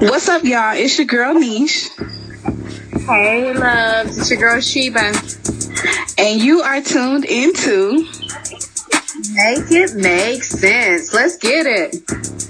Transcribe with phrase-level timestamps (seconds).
[0.00, 0.74] What's up, y'all?
[0.74, 1.90] It's your girl Niche.
[3.06, 4.18] Hey, loves.
[4.18, 5.12] It's your girl Sheba.
[6.18, 7.98] And you are tuned into
[9.32, 11.14] Make It Make Sense.
[11.14, 12.02] Let's get it.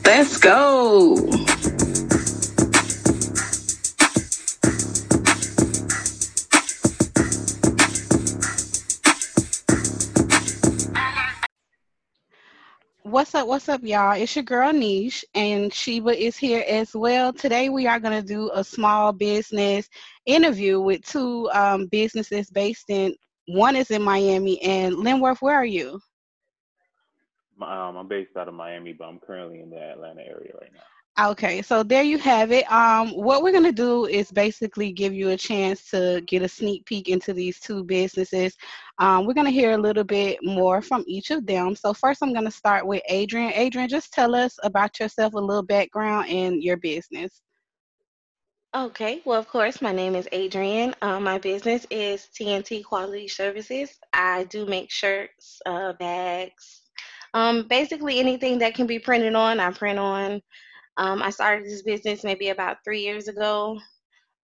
[0.07, 1.16] Let's go.
[13.12, 13.46] What's up?
[13.46, 14.12] What's up, y'all?
[14.16, 17.30] It's your girl Niche, and Sheba is here as well.
[17.30, 19.87] Today, we are going to do a small business
[20.24, 23.14] interview with two um, businesses based in.
[23.48, 26.01] One is in Miami, and Linworth, where are you?
[27.60, 30.80] Um, I'm based out of Miami, but I'm currently in the Atlanta area right now.
[31.21, 32.71] Okay, so there you have it.
[32.73, 36.87] Um, what we're gonna do is basically give you a chance to get a sneak
[36.87, 38.57] peek into these two businesses.
[38.98, 41.77] Um, we're gonna hear a little bit more from each of them.
[41.77, 43.52] So first, I'm gonna start with Adrian.
[43.52, 47.43] Adrian, just tell us about yourself, a little background, and your business.
[48.74, 50.95] Okay, well, of course, my name is Adrian.
[51.02, 53.99] Um, my business is TNT Quality Services.
[54.15, 56.80] I do make shirts, uh, bags,
[57.35, 60.41] um, basically anything that can be printed on, I print on.
[60.96, 63.79] Um, I started this business maybe about three years ago.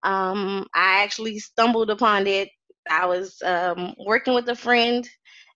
[0.03, 2.49] Um, I actually stumbled upon it.
[2.89, 5.07] I was um, working with a friend,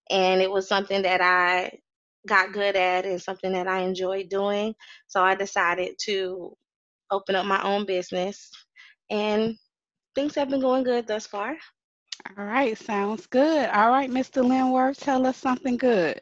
[0.09, 1.71] and it was something that I
[2.27, 4.75] got good at and something that I enjoyed doing.
[5.08, 6.55] So I decided to
[7.11, 8.52] open up my own business,
[9.09, 9.55] and
[10.16, 11.58] things have been going good thus far.
[12.38, 13.69] All right, sounds good.
[13.69, 14.44] All right, Mr.
[14.44, 16.21] Linworth, tell us something good.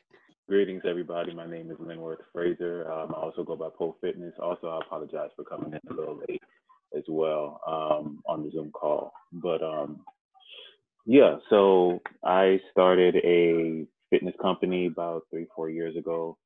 [0.50, 1.34] Greetings, everybody.
[1.34, 2.92] My name is Linworth Fraser.
[2.92, 4.34] Um, I also go by Pole Fitness.
[4.42, 6.42] Also, I apologize for coming in a little late
[6.98, 9.14] as well um, on the Zoom call.
[9.32, 10.02] But um,
[11.06, 16.38] yeah, so I started a fitness company about three, four years ago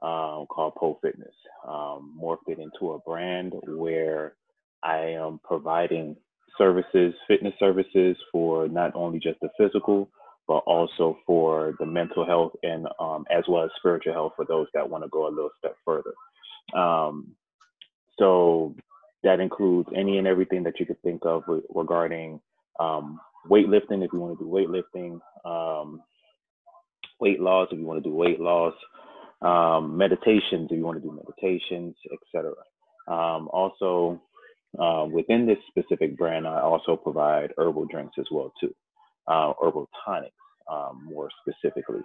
[0.00, 1.34] um, called Pole Fitness.
[1.68, 4.34] Um, morphed it into a brand where
[4.82, 6.16] I am providing
[6.56, 10.08] services, fitness services for not only just the physical,
[10.48, 14.66] but also for the mental health and um, as well as spiritual health for those
[14.74, 16.12] that want to go a little step further.
[16.74, 17.34] Um,
[18.18, 18.74] so
[19.22, 22.40] that includes any and everything that you could think of re- regarding
[22.80, 23.20] um,
[23.50, 26.02] weightlifting, if you want to do weightlifting, um,
[27.20, 28.74] weight loss, if you want to do weight loss,
[29.42, 32.52] um, meditations, if you want to do meditations, etc.
[33.08, 34.20] Um, also,
[34.78, 38.74] uh, within this specific brand, I also provide herbal drinks as well too
[39.28, 40.34] uh, herbal tonics
[40.70, 42.00] um, more specifically.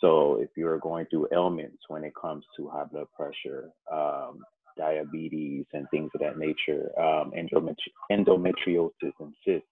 [0.00, 4.40] So if you're going through ailments when it comes to high blood pressure, um,
[4.76, 7.76] diabetes, and things of that nature, um, endometri-
[8.10, 9.66] endometriosis and cysts,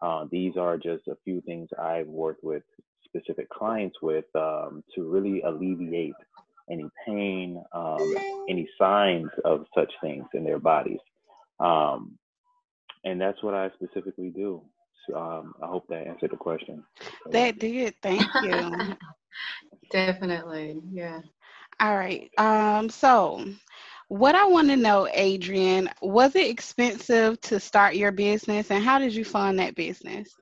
[0.00, 2.62] uh, these are just a few things I've worked with
[3.04, 6.14] specific clients with um, to really alleviate
[6.70, 8.14] any pain, um,
[8.48, 11.00] any signs of such things in their bodies.
[11.60, 12.18] Um,
[13.04, 14.62] and that's what I specifically do.
[15.14, 16.84] Um, I hope that answered the question.
[17.30, 17.94] That did.
[18.02, 18.96] Thank you.
[19.90, 20.80] Definitely.
[20.92, 21.20] Yeah.
[21.80, 22.30] All right.
[22.38, 23.44] Um, so
[24.08, 28.98] what I want to know, Adrian, was it expensive to start your business and how
[28.98, 30.34] did you fund that business?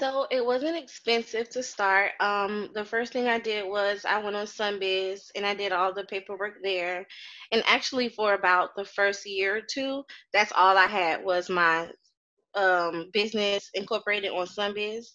[0.00, 2.12] So it wasn't expensive to start.
[2.20, 5.92] Um, the first thing I did was I went on Sunbiz and I did all
[5.92, 7.06] the paperwork there.
[7.52, 11.90] And actually, for about the first year or two, that's all I had was my
[12.54, 15.06] um, business incorporated on Sunbiz.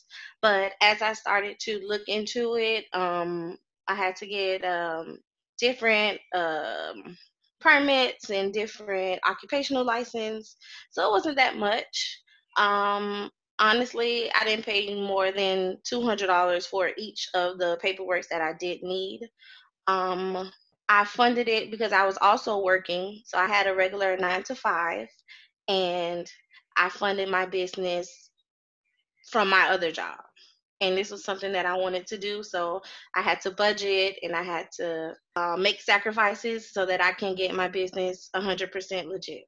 [0.42, 3.58] But as I started to look into it, um,
[3.88, 5.18] I had to get um,
[5.60, 7.18] different um,
[7.60, 10.56] permits and different occupational license.
[10.92, 12.22] So it wasn't that much.
[12.58, 13.30] Um,
[13.60, 18.82] honestly, I didn't pay more than $200 for each of the paperwork that I did
[18.84, 19.22] need.
[19.88, 20.52] Um,
[20.88, 23.22] I funded it because I was also working.
[23.26, 25.08] So I had a regular nine to five
[25.68, 26.30] and
[26.78, 28.30] I funded my business
[29.30, 30.18] from my other job.
[30.82, 32.44] And this was something that I wanted to do.
[32.44, 32.82] So
[33.16, 37.34] I had to budget and I had to uh, make sacrifices so that I can
[37.34, 39.44] get my business 100% legit.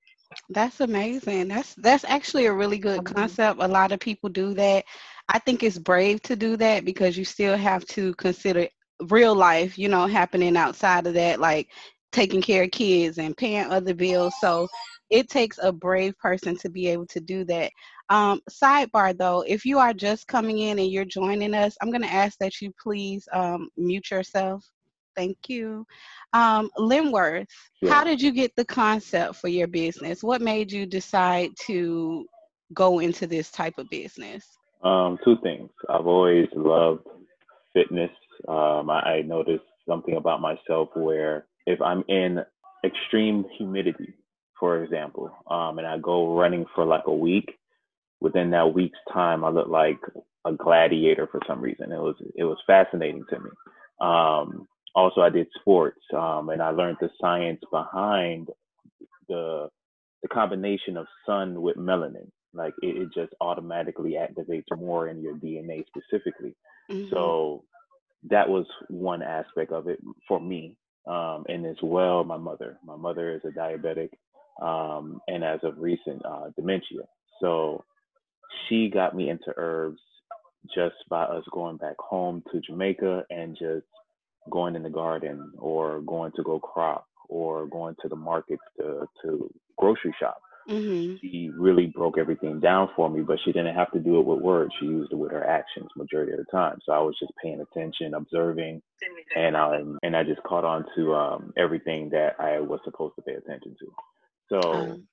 [0.49, 1.47] That's amazing.
[1.47, 3.61] That's that's actually a really good concept.
[3.61, 4.83] A lot of people do that.
[5.29, 8.67] I think it's brave to do that because you still have to consider
[9.09, 11.69] real life, you know, happening outside of that, like
[12.11, 14.33] taking care of kids and paying other bills.
[14.41, 14.67] So
[15.09, 17.71] it takes a brave person to be able to do that.
[18.09, 22.01] Um, sidebar though, if you are just coming in and you're joining us, I'm going
[22.01, 24.65] to ask that you please um, mute yourself.
[25.15, 25.85] Thank you.
[26.33, 27.47] Um, Linworth,
[27.81, 27.91] yeah.
[27.91, 30.23] how did you get the concept for your business?
[30.23, 32.25] What made you decide to
[32.73, 34.45] go into this type of business?
[34.83, 35.71] Um, two things.
[35.89, 37.07] I've always loved
[37.73, 38.11] fitness.
[38.47, 42.39] Um, I, I noticed something about myself where if I'm in
[42.85, 44.13] extreme humidity,
[44.59, 47.57] for example, um, and I go running for like a week,
[48.21, 49.99] within that week's time, I look like
[50.45, 51.91] a gladiator for some reason.
[51.91, 53.49] It was it was fascinating to me.
[54.01, 58.49] Um, also, I did sports, um, and I learned the science behind
[59.27, 59.69] the
[60.23, 62.29] the combination of sun with melanin.
[62.53, 66.55] Like it, it just automatically activates more in your DNA specifically.
[66.89, 67.09] Mm-hmm.
[67.13, 67.63] So
[68.29, 70.75] that was one aspect of it for me.
[71.05, 72.77] Um, and as well, my mother.
[72.83, 74.09] My mother is a diabetic,
[74.61, 77.01] um, and as of recent, uh, dementia.
[77.41, 77.83] So
[78.67, 79.99] she got me into herbs
[80.73, 83.85] just by us going back home to Jamaica and just
[84.49, 89.05] going in the garden or going to go crop or going to the markets to
[89.21, 90.41] to grocery shop.
[90.69, 91.15] Mm-hmm.
[91.21, 94.41] She really broke everything down for me, but she didn't have to do it with
[94.41, 94.73] words.
[94.79, 96.79] She used it with her actions majority of the time.
[96.85, 98.81] So I was just paying attention, observing,
[99.35, 103.21] and I and I just caught on to um, everything that I was supposed to
[103.21, 103.93] pay attention to.
[104.49, 105.07] So um,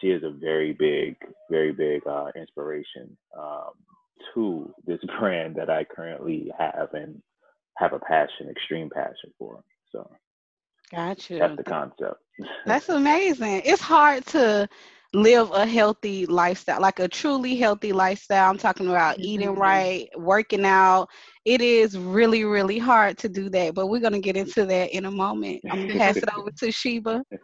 [0.00, 1.16] she is a very big,
[1.50, 3.72] very big uh, inspiration um,
[4.34, 7.20] to this brand that I currently have and
[7.78, 9.62] have a passion, extreme passion for.
[9.92, 10.08] So
[10.90, 11.38] Gotcha.
[11.38, 12.16] That's the concept.
[12.66, 13.62] That's amazing.
[13.64, 14.68] It's hard to
[15.12, 18.50] live a healthy lifestyle, like a truly healthy lifestyle.
[18.50, 19.24] I'm talking about mm-hmm.
[19.24, 21.08] eating right, working out.
[21.44, 24.94] It is really, really hard to do that, but we're going to get into that
[24.94, 25.60] in a moment.
[25.70, 27.24] I'm going to pass it over to Sheba.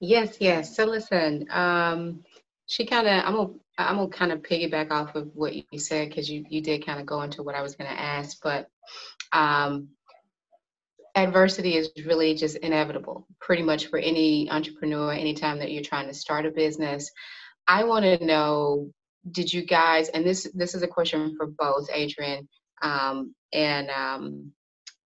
[0.00, 0.76] Yes, yes.
[0.76, 2.24] So listen, um,
[2.66, 6.08] she kind of, I'm gonna, I'm gonna kind of piggyback off of what you said
[6.08, 8.68] because you, you did kind of go into what I was to ask, but
[9.32, 9.88] um,
[11.14, 16.14] adversity is really just inevitable pretty much for any entrepreneur anytime that you're trying to
[16.14, 17.10] start a business.
[17.66, 18.90] I want to know
[19.28, 22.48] did you guys and this this is a question for both adrian
[22.82, 24.52] um, and um,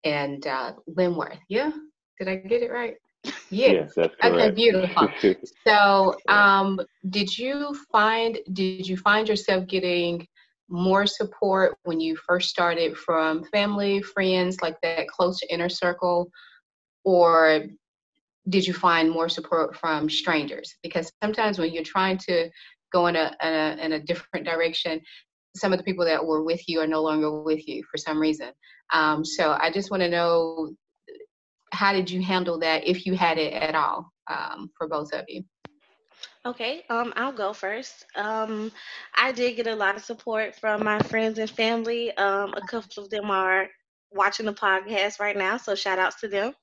[0.04, 1.38] and uh, linworth.
[1.48, 1.70] Yeah?
[2.18, 2.96] Did i get it right
[3.50, 4.36] yes, that's correct.
[4.36, 5.08] okay beautiful
[5.66, 6.80] so um,
[7.10, 10.26] did you find did you find yourself getting
[10.70, 16.30] more support when you first started from family, friends, like that close inner circle?
[17.04, 17.64] Or
[18.48, 20.74] did you find more support from strangers?
[20.82, 22.48] Because sometimes when you're trying to
[22.92, 25.00] go in a, in a, in a different direction,
[25.56, 28.20] some of the people that were with you are no longer with you for some
[28.20, 28.50] reason.
[28.92, 30.70] Um, so I just want to know
[31.72, 35.24] how did you handle that if you had it at all um, for both of
[35.28, 35.44] you?
[36.46, 38.06] Okay, um, I'll go first.
[38.16, 38.72] Um,
[39.14, 42.16] I did get a lot of support from my friends and family.
[42.16, 43.68] Um, a couple of them are
[44.10, 46.54] watching the podcast right now, so shout outs to them.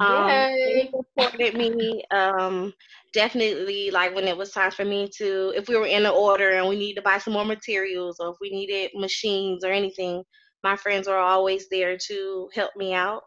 [0.00, 0.54] Um, Yay.
[0.64, 2.02] they supported me.
[2.10, 2.72] Um,
[3.12, 6.50] definitely, like when it was time for me to, if we were in an order
[6.50, 10.24] and we needed to buy some more materials, or if we needed machines or anything,
[10.64, 13.22] my friends were always there to help me out.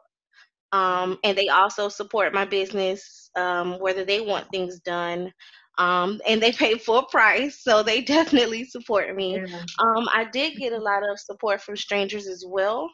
[0.75, 5.31] Um, and they also support my business, um, whether they want things done
[5.77, 9.35] um, and they pay full price, so they definitely support me.
[9.35, 9.59] Yeah.
[9.79, 12.89] Um, I did get a lot of support from strangers as well,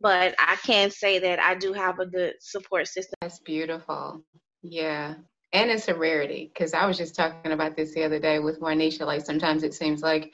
[0.00, 3.14] but I can say that I do have a good support system.
[3.20, 4.22] That's beautiful.
[4.62, 5.14] Yeah.
[5.52, 8.60] And it's a rarity because I was just talking about this the other day with
[8.60, 9.06] Juanisha.
[9.06, 10.32] Like sometimes it seems like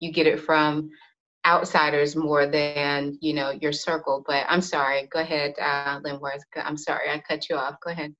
[0.00, 0.90] you get it from
[1.46, 4.22] outsiders more than you know your circle.
[4.26, 5.08] But I'm sorry.
[5.10, 6.42] Go ahead, uh, Linworth.
[6.56, 7.76] I'm sorry I cut you off.
[7.82, 8.14] Go ahead.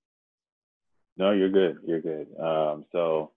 [1.17, 1.79] No, you're good.
[1.85, 2.29] You're good.
[2.41, 3.33] Um, so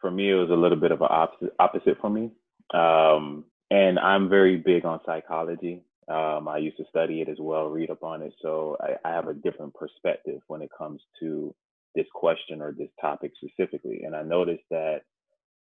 [0.00, 2.30] for me, it was a little bit of an opposite, opposite for me.
[2.74, 5.82] Um, and I'm very big on psychology.
[6.06, 8.34] Um, I used to study it as well, read up on it.
[8.42, 11.54] So I, I have a different perspective when it comes to
[11.94, 14.02] this question or this topic specifically.
[14.04, 15.00] And I noticed that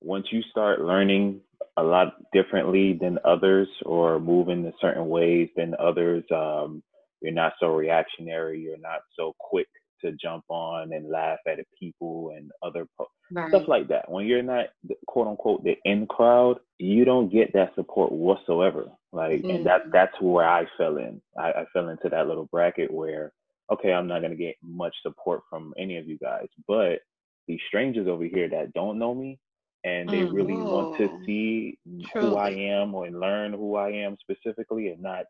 [0.01, 1.39] once you start learning
[1.77, 6.82] a lot differently than others or moving in certain ways than others, um,
[7.22, 9.67] you're not so reactionary, you're not so quick
[10.01, 13.50] to jump on and laugh at people and other po- right.
[13.50, 14.10] stuff like that.
[14.10, 14.67] When you're not
[15.08, 18.86] quote unquote the in crowd, you don't get that support whatsoever.
[19.12, 19.50] Like, mm-hmm.
[19.50, 21.22] and that that's where I fell in.
[21.38, 23.32] I, I fell into that little bracket where
[23.72, 27.00] okay, I'm not gonna get much support from any of you guys, but
[27.48, 29.39] these strangers over here that don't know me
[29.86, 30.36] and they mm-hmm.
[30.36, 31.77] really want to see
[32.12, 32.27] Truly.
[32.27, 35.25] who I am or learn who I am specifically and not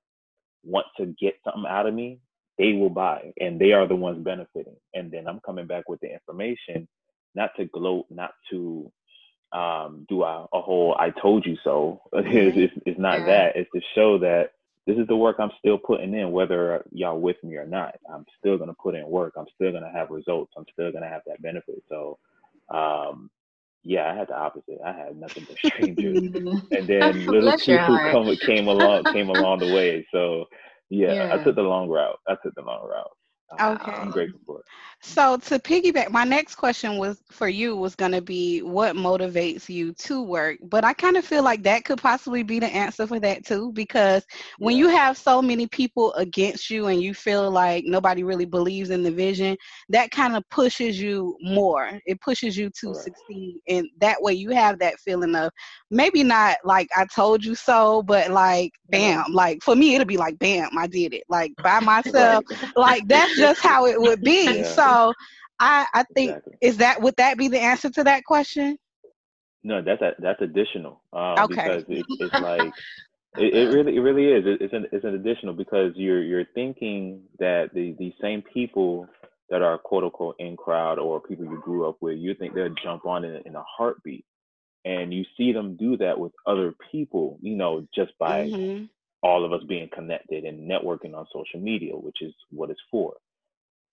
[0.63, 2.19] want to get something out of me,
[2.57, 4.77] they will buy and they are the ones benefiting.
[4.93, 6.87] And then I'm coming back with the information,
[7.35, 8.89] not to gloat, not to
[9.51, 12.01] um, do a, a, whole I told you so.
[12.13, 13.25] it's, it's, it's, not yeah.
[13.25, 13.55] that.
[13.57, 14.51] It's to show that
[14.87, 17.95] this is the work I'm still putting in, whether y'all with me or not.
[18.11, 19.33] I'm still going to put in work.
[19.37, 20.53] I'm still going to have results.
[20.57, 21.83] I'm still going to have that benefit.
[21.89, 22.17] So,
[22.73, 23.29] um,
[23.85, 24.79] yeah, I had the opposite.
[24.83, 26.17] I had nothing but strangers,
[26.71, 30.05] and then little people come, came along, came along the way.
[30.11, 30.45] So
[30.89, 32.17] yeah, yeah, I took the long route.
[32.27, 33.11] I took the long route.
[33.53, 33.91] Okay.
[33.91, 34.65] I'm grateful for it.
[35.01, 39.69] So to piggyback, my next question was for you was going to be what motivates
[39.69, 43.05] you to work, but I kind of feel like that could possibly be the answer
[43.05, 44.25] for that too, because
[44.57, 44.83] when yeah.
[44.85, 49.03] you have so many people against you and you feel like nobody really believes in
[49.03, 49.55] the vision,
[49.89, 51.99] that kind of pushes you more.
[52.07, 52.95] It pushes you to right.
[52.95, 55.51] succeed, and that way you have that feeling of
[55.91, 60.17] maybe not like I told you so, but like bam, like for me it'll be
[60.17, 62.43] like bam, I did it, like by myself,
[62.75, 64.45] like that's just how it would be.
[64.45, 64.63] Yeah.
[64.63, 65.13] So
[65.59, 66.57] I I think exactly.
[66.61, 68.77] is that would that be the answer to that question?
[69.63, 71.01] No, that's a, that's additional.
[71.11, 71.55] Um, okay.
[71.79, 72.73] Because it, it's like
[73.37, 74.45] it, it, really it really is.
[74.45, 79.07] It, it's an it's an additional because you're you're thinking that the the same people
[79.49, 82.75] that are quote unquote in crowd or people you grew up with, you think they'll
[82.83, 84.25] jump on in, in a heartbeat,
[84.85, 87.39] and you see them do that with other people.
[87.41, 88.85] You know, just by mm-hmm.
[89.23, 93.15] all of us being connected and networking on social media, which is what it's for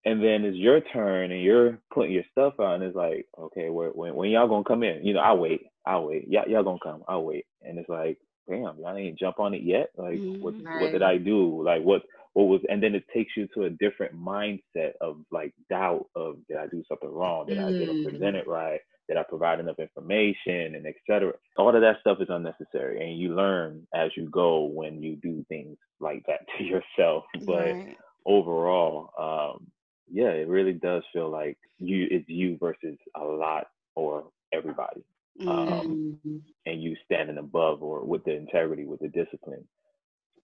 [0.05, 3.69] and then it's your turn and you're putting your stuff out and it's like okay
[3.69, 5.05] when, when y'all gonna come in?
[5.05, 6.27] You know i'll wait i'll wait.
[6.29, 7.45] Y'all, y'all gonna come i'll wait.
[7.61, 8.17] And it's like
[8.49, 9.89] damn y'all ain't jump on it yet?
[9.97, 10.41] Like mm-hmm.
[10.41, 10.81] what right.
[10.81, 11.63] what did i do?
[11.63, 15.53] Like what what was and then it takes you to a different mindset of like
[15.69, 17.47] doubt of did i do something wrong?
[17.47, 17.65] Did mm.
[17.65, 18.79] i did I present it right?
[19.07, 23.35] Did i provide enough information and etc all of that stuff is unnecessary and you
[23.35, 27.23] learn as you go when you do things like that to yourself.
[27.45, 27.97] But right.
[28.25, 29.67] overall um
[30.11, 35.03] yeah, it really does feel like you it's you versus a lot or everybody.
[35.41, 36.37] Um, mm-hmm.
[36.67, 39.67] and you standing above or with the integrity, with the discipline,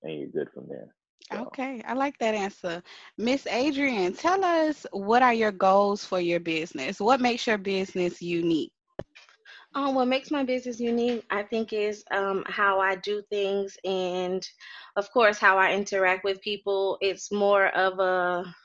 [0.01, 0.87] and you're good from there.
[1.31, 1.45] So.
[1.45, 2.81] Okay, I like that answer.
[3.17, 6.99] Miss Adrian, tell us what are your goals for your business?
[6.99, 8.71] What makes your business unique?
[9.75, 14.43] Um, what makes my business unique, I think, is um, how I do things, and
[14.95, 16.97] of course, how I interact with people.
[17.01, 18.55] It's more of a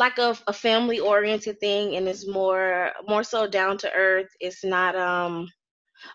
[0.00, 4.30] like a, a family oriented thing and it's more more so down to earth.
[4.40, 5.34] It's not um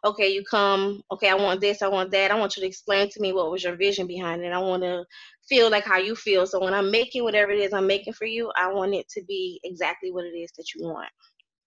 [0.03, 2.31] okay you come okay i want this i want that.
[2.31, 4.51] I want you to explain to me what was your vision behind it.
[4.51, 5.05] I want to
[5.49, 6.47] feel like how you feel.
[6.47, 9.23] So when i'm making whatever it is i'm making for you i want it to
[9.33, 11.13] be exactly what it is that you want.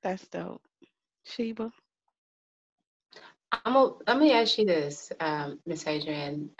[0.02, 0.62] That's dope.
[1.24, 1.70] Sheba?
[3.64, 6.50] I'm a, let me ask you this um, miss adrian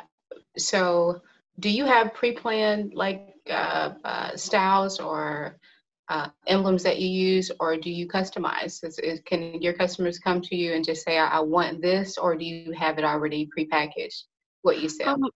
[0.57, 1.21] so
[1.59, 5.59] do you have pre-planned like uh, uh, styles or
[6.09, 8.83] uh, emblems that you use, or do you customize?
[8.85, 12.17] Is, is, can your customers come to you and just say, I, I, want this,
[12.17, 14.23] or do you have it already prepackaged,
[14.63, 15.15] what you sell?
[15.15, 15.31] Um,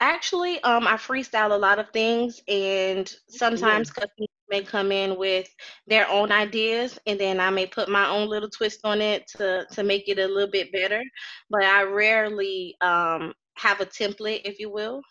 [0.00, 5.48] actually, um, I freestyle a lot of things, and sometimes customers may come in with
[5.86, 9.66] their own ideas, and then I may put my own little twist on it to,
[9.70, 11.02] to make it a little bit better.
[11.48, 15.02] But I rarely um, have a template, if you will.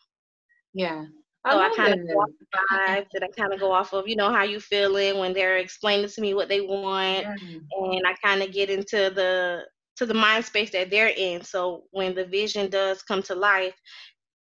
[0.74, 1.06] Yeah.
[1.50, 3.94] So I, I kind of go off the vibes that I kind of go off
[3.94, 8.08] of, you know, how you feeling when they're explaining to me what they want, and
[8.08, 9.64] I kind of get into the
[9.98, 11.42] to the mind space that they're in.
[11.44, 13.74] So when the vision does come to life,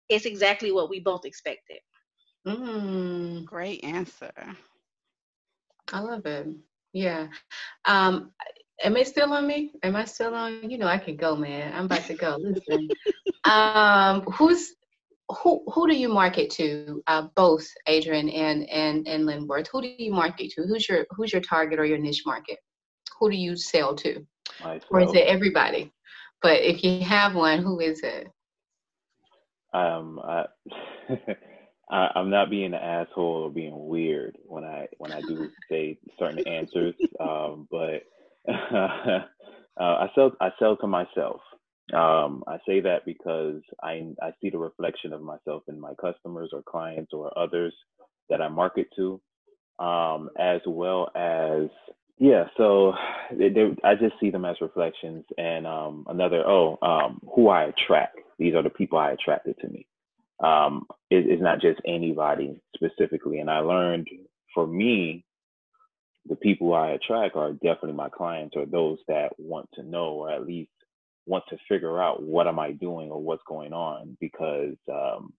[0.09, 1.79] it's exactly what we both expected.
[2.47, 4.31] Mm, great answer.
[5.91, 6.47] I love it.
[6.93, 7.27] Yeah.
[7.86, 8.31] Um,
[8.81, 9.74] am I still on me?
[9.83, 10.69] Am I still on?
[10.69, 11.74] You know, I can go, man.
[11.74, 12.38] I'm about to go.
[12.39, 12.88] Listen.
[13.43, 14.76] um, who's
[15.29, 17.01] who who do you market to?
[17.07, 19.67] Uh, both Adrian and and and Linworth.
[19.72, 20.63] Who do you market to?
[20.63, 22.60] Who's your who's your target or your niche market?
[23.19, 24.25] Who do you sell to?
[24.62, 24.84] Myself.
[24.89, 25.91] Or is it everybody?
[26.41, 28.27] But if you have one, who is it?
[29.74, 30.46] Um, I,
[31.91, 35.98] I, am not being an asshole or being weird when I when I do say
[36.19, 36.96] certain answers.
[37.19, 38.03] Um, but
[38.48, 39.19] uh,
[39.75, 41.41] I sell I sell to myself.
[41.94, 46.50] Um, I say that because I, I see the reflection of myself in my customers
[46.53, 47.74] or clients or others
[48.29, 49.22] that I market to,
[49.79, 51.70] um, as well as,
[52.20, 52.94] yeah, so
[53.32, 55.25] they, they, I just see them as reflections.
[55.38, 58.20] And um, another, oh, um, who I attract.
[58.39, 59.88] These are the people I attracted to me.
[60.44, 63.39] Um, it, it's not just anybody specifically.
[63.39, 64.10] And I learned
[64.53, 65.25] for me,
[66.27, 70.32] the people I attract are definitely my clients or those that want to know or
[70.32, 70.72] at least
[71.27, 75.34] want to figure out what am I doing or what's going on because um,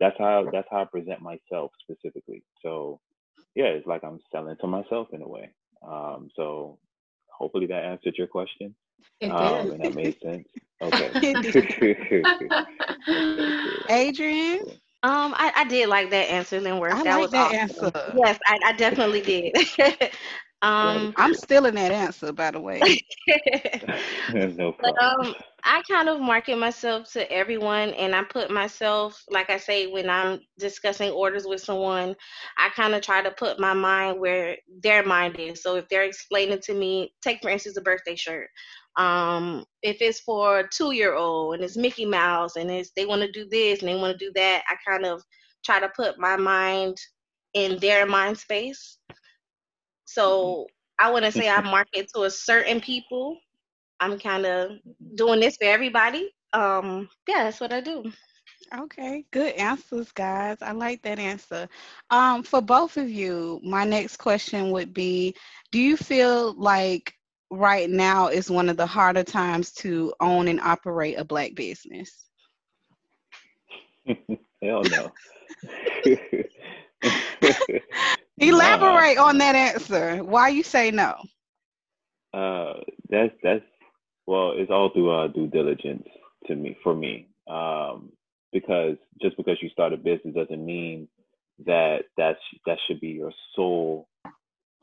[0.00, 2.42] that's how that's how I present myself specifically.
[2.62, 3.00] So
[3.54, 5.50] yeah, it's like I'm selling to myself in a way.
[5.86, 6.78] Um, so
[7.28, 8.74] hopefully that answered your question.
[9.20, 10.46] It um, and that made sense.
[10.82, 11.10] Okay.
[13.88, 14.58] Adrian.
[15.02, 16.92] Um, I, I did like that answer, Linworth.
[16.92, 17.86] I that like was that awesome.
[17.86, 18.14] answer.
[18.22, 19.56] Yes, I, I definitely did.
[20.62, 22.80] Um, I'm still in that answer, by the way.
[24.32, 24.74] no.
[24.80, 25.34] But um,
[25.64, 30.08] I kind of market myself to everyone, and I put myself, like I say, when
[30.08, 32.14] I'm discussing orders with someone,
[32.58, 35.62] I kind of try to put my mind where their mind is.
[35.62, 38.48] So if they're explaining to me, take for instance a birthday shirt.
[38.96, 43.30] Um, if it's for a two-year-old and it's Mickey Mouse and it's they want to
[43.30, 45.22] do this and they want to do that, I kind of
[45.64, 46.96] try to put my mind
[47.54, 48.98] in their mind space.
[50.06, 50.66] So
[50.98, 53.38] I wouldn't say I market to a certain people.
[54.00, 54.72] I'm kind of
[55.14, 56.32] doing this for everybody.
[56.52, 58.10] Um, yeah, that's what I do.
[58.76, 60.58] Okay, good answers, guys.
[60.60, 61.68] I like that answer.
[62.10, 65.34] Um, for both of you, my next question would be
[65.70, 67.14] Do you feel like
[67.50, 72.26] right now is one of the harder times to own and operate a black business?
[74.62, 75.12] Hell no.
[78.38, 80.22] Elaborate on that answer.
[80.22, 81.16] Why you say no?
[82.34, 83.64] Uh, that's that's
[84.26, 86.06] well, it's all through uh, due diligence
[86.46, 87.28] to me for me.
[87.48, 88.12] Um,
[88.52, 91.08] because just because you start a business doesn't mean
[91.64, 94.08] that that's that should be your sole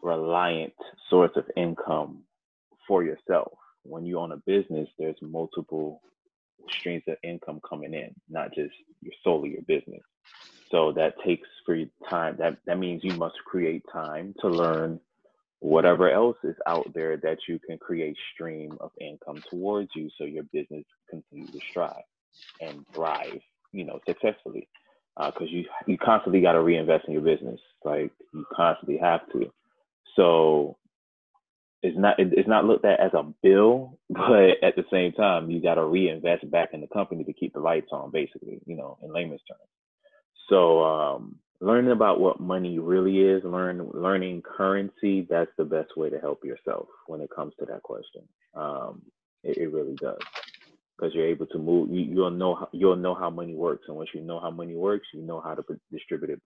[0.02, 0.74] reliant
[1.10, 2.24] source of income
[2.88, 3.54] for yourself.
[3.84, 6.02] When you own a business, there's multiple
[6.70, 10.02] streams of income coming in, not just your solely your business.
[10.74, 12.36] So that takes free time.
[12.40, 15.00] That that means you must create time to learn
[15.60, 20.24] whatever else is out there that you can create stream of income towards you so
[20.26, 22.04] your business continues to strive
[22.60, 23.40] and thrive,
[23.72, 24.68] you know, successfully.
[25.16, 29.22] Because uh, you you constantly got to reinvest in your business, like you constantly have
[29.34, 29.54] to.
[30.16, 30.78] So
[31.84, 35.62] it's not it's not looked at as a bill, but at the same time, you
[35.62, 38.98] got to reinvest back in the company to keep the lights on, basically, you know,
[39.04, 39.62] in layman's terms.
[40.50, 46.10] So um, learning about what money really is, learn learning currency, that's the best way
[46.10, 48.24] to help yourself when it comes to that question.
[48.54, 49.02] Um,
[49.44, 50.20] it, it, really does.
[50.98, 53.96] Because you're able to move, you, you'll know how, you'll know how money works, and
[53.96, 56.42] once you know how money works, you know how to distribute it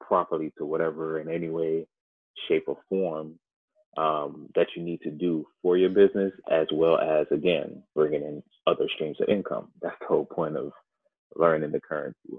[0.00, 1.86] properly to whatever in any way,
[2.48, 3.38] shape, or form
[3.96, 8.42] um, that you need to do for your business, as well as again bringing in
[8.66, 9.68] other streams of income.
[9.80, 10.72] That's the whole point of
[11.34, 12.34] learning the currency.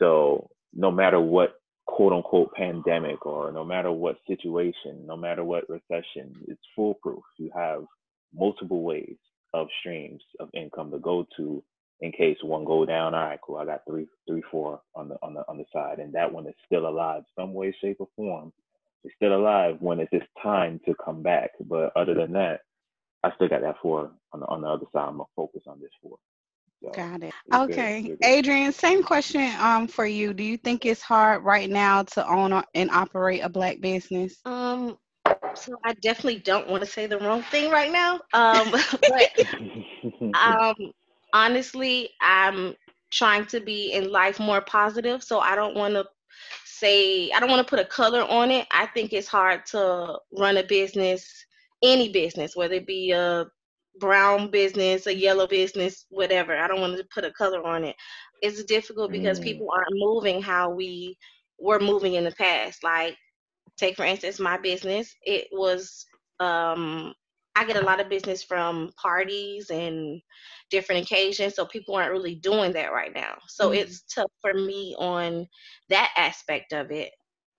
[0.00, 1.54] So no matter what
[1.86, 7.22] quote unquote pandemic or no matter what situation, no matter what recession, it's foolproof.
[7.38, 7.84] You have
[8.34, 9.16] multiple ways
[9.54, 11.64] of streams of income to go to
[12.02, 13.14] in case one go down.
[13.14, 13.58] All right, cool.
[13.58, 16.48] I got three, three, four on the on the on the side, and that one
[16.48, 18.52] is still alive, some way, shape, or form.
[19.04, 21.52] It's still alive when it's just time to come back.
[21.68, 22.62] But other than that,
[23.24, 25.08] I still got that four on the on the other side.
[25.08, 26.18] I'm gonna focus on this four.
[26.82, 27.34] So Got it.
[27.52, 28.02] Okay.
[28.02, 30.32] Good, Adrian, same question um for you.
[30.34, 34.36] Do you think it's hard right now to own and operate a black business?
[34.44, 34.98] Um
[35.54, 38.20] so I definitely don't want to say the wrong thing right now.
[38.32, 38.70] Um
[39.06, 39.30] but
[40.34, 40.74] um
[41.32, 42.74] honestly, I'm
[43.10, 46.04] trying to be in life more positive, so I don't want to
[46.64, 48.66] say I don't want to put a color on it.
[48.70, 51.26] I think it's hard to run a business,
[51.82, 53.46] any business, whether it be a
[53.98, 56.56] brown business, a yellow business, whatever.
[56.56, 57.96] I don't want to put a color on it.
[58.42, 59.44] It's difficult because mm.
[59.44, 61.16] people aren't moving how we
[61.58, 62.82] were moving in the past.
[62.82, 63.16] Like,
[63.76, 65.14] take for instance, my business.
[65.22, 66.06] It was
[66.38, 67.14] um,
[67.56, 70.20] I get a lot of business from parties and
[70.70, 73.36] different occasions, so people aren't really doing that right now.
[73.48, 73.76] So mm.
[73.76, 75.46] it's tough for me on
[75.88, 77.10] that aspect of it.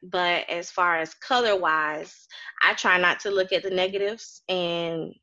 [0.03, 2.27] But as far as color wise,
[2.63, 5.13] I try not to look at the negatives and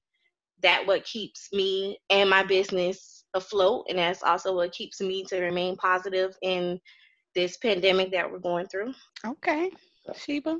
[0.62, 5.40] that what keeps me and my business afloat and that's also what keeps me to
[5.40, 6.78] remain positive in
[7.34, 8.92] this pandemic that we're going through
[9.26, 9.70] okay
[10.16, 10.58] sheba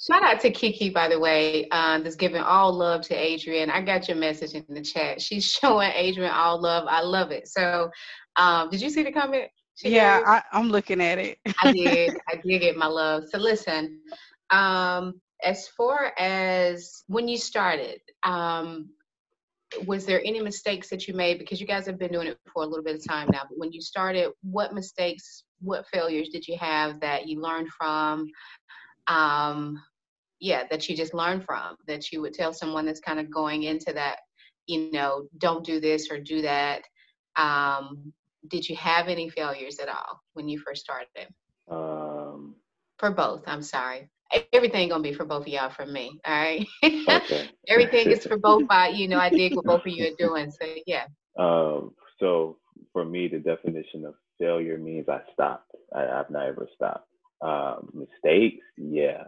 [0.00, 3.70] Shout out to Kiki, by the way, uh, that's giving all love to Adrian.
[3.70, 5.20] I got your message in the chat.
[5.20, 6.84] She's showing Adrian all love.
[6.88, 7.48] I love it.
[7.48, 7.90] So,
[8.36, 9.48] um, did you see the comment?
[9.82, 11.38] yeah, I, am looking at it.
[11.60, 12.14] I did.
[12.28, 13.24] I did get my love.
[13.28, 14.00] So, listen,
[14.50, 18.88] um, as far as when you started, um,
[19.86, 21.38] was there any mistakes that you made?
[21.38, 23.58] Because you guys have been doing it for a little bit of time now but
[23.58, 28.26] when you started what mistakes what failures did you have that you learned from
[29.08, 29.82] um
[30.40, 33.64] yeah that you just learned from that you would tell someone that's kind of going
[33.64, 34.18] into that
[34.66, 36.82] you know don't do this or do that.
[37.36, 38.12] Um
[38.48, 41.28] did you have any failures at all when you first started?
[41.70, 42.54] Um
[42.98, 44.08] for both i'm sorry
[44.52, 46.18] everything gonna be for both of y'all from me.
[46.24, 46.66] All right.
[46.82, 47.50] Okay.
[47.68, 48.64] everything is for both.
[48.70, 50.50] I, you know, I dig what both of you are doing.
[50.50, 51.06] So yeah.
[51.38, 51.92] Um.
[52.20, 52.58] So
[52.92, 55.72] for me, the definition of failure means I stopped.
[55.94, 57.08] I, have never stopped.
[57.40, 59.24] Um, mistakes, yeah,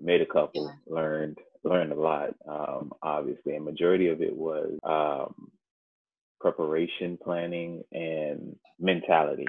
[0.00, 0.94] made a couple, yeah.
[0.94, 1.38] learned.
[1.64, 5.50] learned a lot, um, obviously, and majority of it was um,
[6.40, 9.46] preparation, planning, and mentality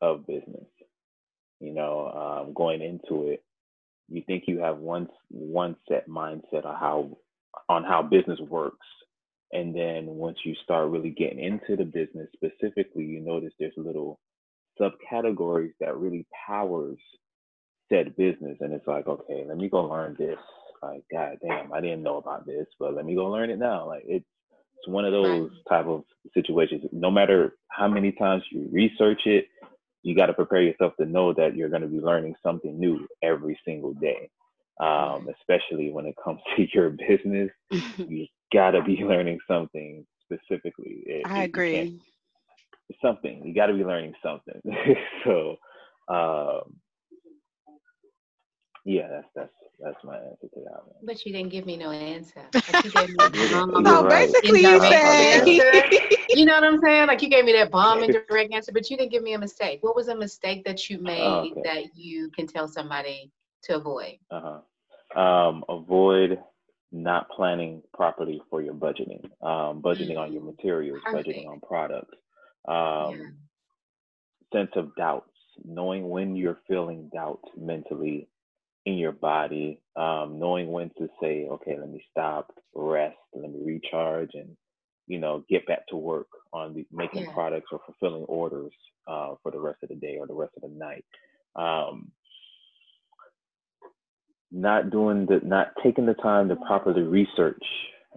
[0.00, 0.66] of business.
[1.60, 3.42] You know, um, going into it,
[4.08, 7.18] you think you have one one set mindset on how
[7.68, 8.86] on how business works,
[9.52, 14.20] and then once you start really getting into the business specifically, you notice there's little
[14.80, 16.98] subcategories that really powers
[17.90, 20.38] said business, and it's like, okay, let me go learn this.
[20.82, 23.86] Like, god damn, I didn't know about this, but let me go learn it now.
[23.86, 24.24] Like, it's
[24.78, 26.84] it's one of those type of situations.
[26.92, 29.46] No matter how many times you research it,
[30.02, 33.06] you got to prepare yourself to know that you're going to be learning something new
[33.22, 34.30] every single day.
[34.80, 41.02] Um, especially when it comes to your business, you got to be learning something specifically.
[41.06, 42.00] It, I agree.
[43.02, 44.60] Something you got to be learning something.
[45.24, 45.56] so,
[46.08, 46.76] um,
[48.84, 50.96] yeah, that's that's that's my answer to that one.
[51.04, 52.42] But you didn't give me no answer.
[52.54, 55.46] Like you gave me um, no, basically you said.
[55.46, 57.06] you know what I'm saying?
[57.06, 59.38] Like you gave me that bomb and direct answer, but you didn't give me a
[59.38, 59.78] mistake.
[59.82, 61.60] What was a mistake that you made oh, okay.
[61.64, 63.30] that you can tell somebody
[63.64, 64.18] to avoid?
[64.30, 64.60] Uh
[65.14, 65.20] huh.
[65.20, 66.38] Um, avoid
[66.90, 69.24] not planning properly for your budgeting.
[69.42, 70.18] Um, budgeting mm-hmm.
[70.18, 70.50] on your mm-hmm.
[70.50, 71.28] materials, Perfect.
[71.28, 72.16] budgeting on products.
[72.66, 73.34] Um,
[74.52, 74.60] yeah.
[74.60, 75.30] Sense of doubts,
[75.64, 78.28] knowing when you're feeling doubt mentally
[78.86, 83.60] in your body, um, knowing when to say, okay, let me stop, rest, let me
[83.64, 84.56] recharge, and
[85.06, 87.32] you know, get back to work on the, making yeah.
[87.32, 88.72] products or fulfilling orders
[89.06, 91.04] uh, for the rest of the day or the rest of the night.
[91.56, 92.12] Um,
[94.50, 97.62] not doing the, not taking the time to properly research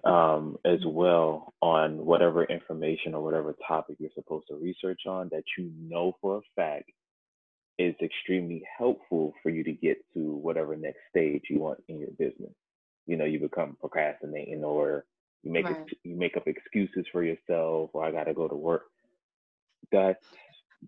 [0.05, 5.43] um, as well on whatever information or whatever topic you're supposed to research on that
[5.57, 6.89] you know for a fact
[7.81, 12.11] is extremely helpful for you to get to whatever next stage you want in your
[12.11, 12.53] business.
[13.07, 15.05] You know, you become procrastinating or
[15.43, 15.85] you make right.
[16.03, 18.83] you make up excuses for yourself or I got to go to work.
[19.91, 20.17] That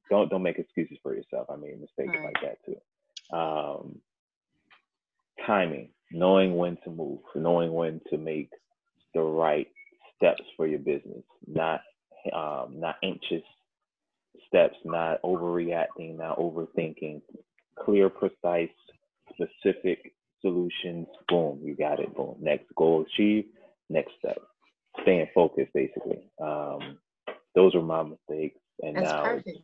[0.10, 1.48] don't don't make excuses for yourself.
[1.50, 2.26] I made mistakes right.
[2.26, 3.36] like that too.
[3.36, 4.00] Um,
[5.46, 8.50] timing, knowing when to move, knowing when to make
[9.14, 9.68] the right
[10.16, 11.82] steps for your business, not
[12.34, 13.44] um, not anxious
[14.54, 17.22] steps, not overreacting, not overthinking,
[17.80, 18.70] clear, precise,
[19.34, 21.08] specific solutions.
[21.28, 22.16] Boom, you got it.
[22.16, 22.36] Boom.
[22.40, 23.48] Next goal achieved.
[23.90, 24.38] Next step.
[25.02, 26.30] Staying focused, basically.
[26.42, 27.00] Um,
[27.56, 29.24] those were my mistakes, and That's now.
[29.24, 29.58] Perfect.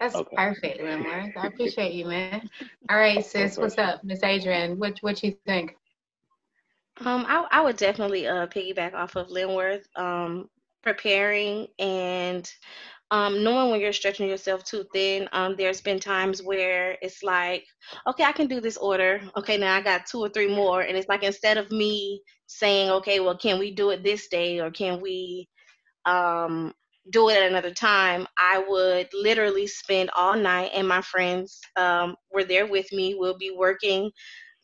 [0.00, 0.36] That's okay.
[0.36, 1.36] perfect, Linworth.
[1.36, 2.48] I appreciate you, man.
[2.88, 4.78] All right, sis, what's up, Miss Adrian?
[4.78, 5.76] What what you think?
[7.04, 9.84] Um, I, I would definitely uh piggyback off of Linworth.
[9.96, 10.48] Um,
[10.82, 12.50] preparing and
[13.10, 17.64] um, knowing when you're stretching yourself too thin, um, there's been times where it's like,
[18.06, 19.20] okay, I can do this order.
[19.36, 20.82] Okay, now I got two or three more.
[20.82, 24.60] And it's like instead of me saying, okay, well, can we do it this day
[24.60, 25.48] or can we
[26.06, 26.72] um,
[27.10, 28.28] do it at another time?
[28.38, 33.16] I would literally spend all night, and my friends um, were there with me.
[33.18, 34.10] We'll be working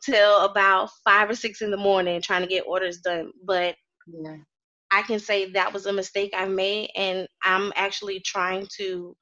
[0.03, 3.33] till about five or six in the morning trying to get orders done.
[3.45, 3.75] But
[4.07, 4.37] yeah.
[4.97, 9.15] I can say that was a mistake I made, and I'm actually trying to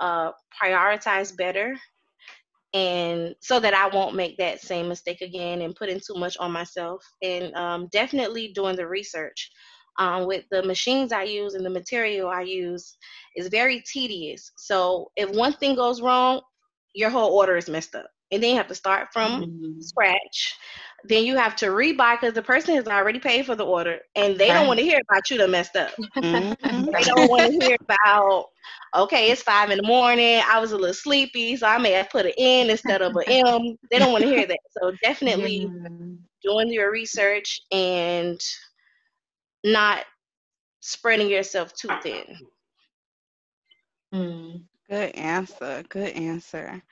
[0.00, 1.76] uh, prioritize better,
[2.72, 6.50] and so that I won't make that same mistake again and putting too much on
[6.50, 7.04] myself.
[7.22, 9.50] And um, definitely doing the research.
[9.98, 12.96] Um, with the machines I use and the material I use
[13.36, 14.52] is very tedious.
[14.56, 16.40] So if one thing goes wrong,
[16.94, 19.80] your whole order is messed up and then you have to start from mm-hmm.
[19.80, 20.56] scratch.
[21.04, 24.36] Then you have to rebuy because the person has already paid for the order, and
[24.36, 24.54] they right.
[24.54, 25.90] don't want to hear about you that messed up.
[26.16, 26.90] Mm-hmm.
[26.90, 28.46] they don't want to hear about,
[28.96, 30.42] okay, it's five in the morning.
[30.44, 33.22] I was a little sleepy, so I may have put an N instead of an
[33.28, 33.78] M.
[33.90, 34.58] They don't want to hear that.
[34.80, 35.88] So definitely yeah.
[36.42, 38.40] doing your research and
[39.64, 40.04] not
[40.80, 42.38] spreading yourself too thin.
[44.12, 44.62] Mm.
[44.88, 45.84] Good answer.
[45.88, 46.82] Good answer.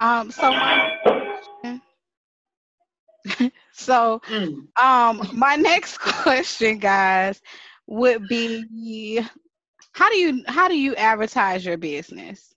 [0.00, 1.21] Um, so my
[3.72, 4.66] so mm.
[4.82, 7.40] um my next question, guys,
[7.86, 9.20] would be
[9.92, 12.54] how do you how do you advertise your business?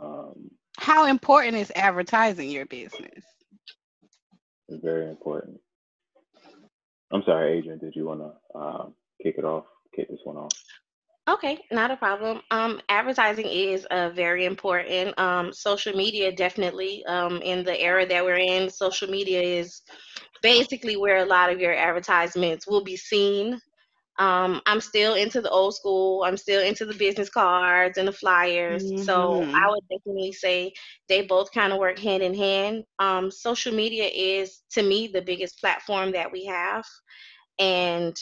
[0.00, 3.24] Um, how important is advertising your business?
[4.68, 5.60] Very important.
[7.12, 7.78] I'm sorry, Adrian.
[7.78, 9.64] Did you want to um, kick it off?
[9.94, 10.52] Kick this one off.
[11.26, 12.42] Okay, not a problem.
[12.50, 15.18] Um, advertising is uh, very important.
[15.18, 17.04] Um, social media definitely.
[17.06, 19.80] Um, in the era that we're in, social media is
[20.42, 23.58] basically where a lot of your advertisements will be seen.
[24.18, 26.24] Um, I'm still into the old school.
[26.24, 28.84] I'm still into the business cards and the flyers.
[28.84, 29.02] Mm-hmm.
[29.02, 30.74] So I would definitely say
[31.08, 32.84] they both kind of work hand in hand.
[32.98, 36.84] Um, social media is, to me, the biggest platform that we have.
[37.58, 38.14] And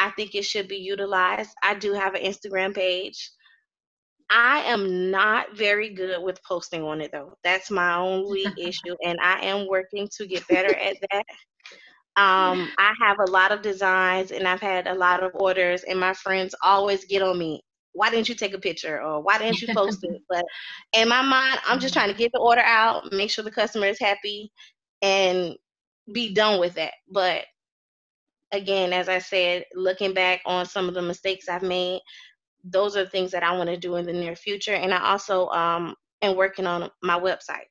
[0.00, 1.50] I think it should be utilized.
[1.62, 3.30] I do have an Instagram page.
[4.30, 7.34] I am not very good with posting on it though.
[7.44, 11.24] That's my only issue, and I am working to get better at that.
[12.16, 16.00] Um, I have a lot of designs and I've had a lot of orders, and
[16.00, 17.60] my friends always get on me.
[17.92, 20.22] Why didn't you take a picture or why didn't you post it?
[20.30, 20.44] But
[20.96, 23.86] in my mind, I'm just trying to get the order out, make sure the customer
[23.86, 24.50] is happy,
[25.02, 25.56] and
[26.12, 26.92] be done with that.
[27.12, 27.44] But
[28.52, 32.00] again, as I said, looking back on some of the mistakes I've made,
[32.64, 34.74] those are things that I want to do in the near future.
[34.74, 37.68] And I also um, am working on my website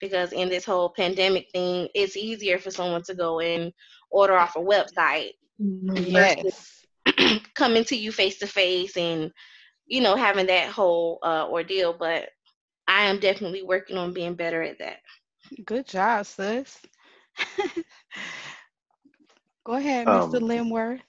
[0.00, 3.72] because in this whole pandemic thing, it's easier for someone to go and
[4.10, 6.84] order off a website yes.
[7.54, 9.32] coming to you face to face and
[9.86, 11.94] you know having that whole uh, ordeal.
[11.98, 12.30] But
[12.86, 14.98] I am definitely working on being better at that.
[15.64, 16.78] Good job, sis.
[19.68, 20.36] Go ahead, Mr.
[20.36, 21.02] Um, Linworth.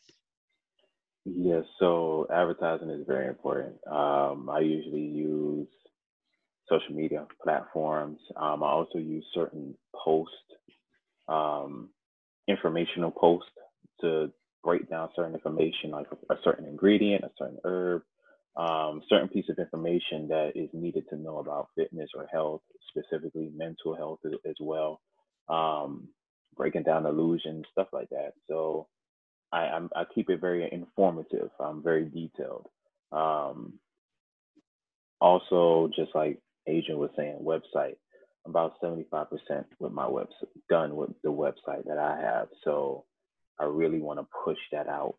[1.25, 3.75] Yes, so advertising is very important.
[3.91, 5.67] Um, I usually use
[6.69, 8.19] social media platforms.
[8.35, 10.31] Um, I also use certain post,
[11.27, 11.89] um,
[12.47, 13.51] informational posts
[14.01, 14.31] to
[14.63, 18.03] break down certain information, like a, a certain ingredient, a certain herb,
[18.57, 23.51] um, certain piece of information that is needed to know about fitness or health, specifically
[23.55, 25.01] mental health as, as well.
[25.49, 26.09] Um,
[26.59, 28.33] breaking down illusions, stuff like that.
[28.47, 28.87] So
[29.51, 31.49] I, I'm, i keep it very informative.
[31.59, 32.67] I'm very detailed.
[33.11, 33.73] Um,
[35.19, 37.95] also, just like Adrian was saying, website.
[38.45, 39.25] About 75%
[39.79, 42.47] with my website done with the website that I have.
[42.63, 43.05] So
[43.59, 45.15] I really want to push that out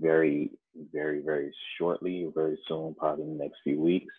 [0.00, 0.50] very,
[0.92, 4.14] very, very shortly, very soon, probably in the next few weeks.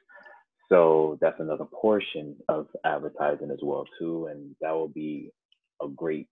[0.70, 5.32] So that's another portion of advertising as well too, and that will be
[5.82, 6.28] a great.